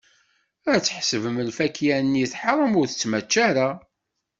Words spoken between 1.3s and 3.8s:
lfakya-nni teḥṛem, ur tettmačča ara.